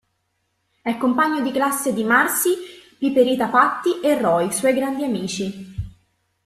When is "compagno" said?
0.97-1.41